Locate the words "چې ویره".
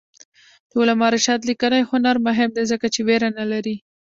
2.93-3.29